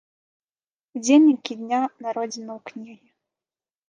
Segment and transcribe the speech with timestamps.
[0.99, 3.07] Удзельнікі дня народзінаў кнігі.